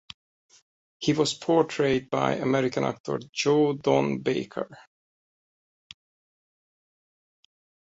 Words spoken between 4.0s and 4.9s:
Baker.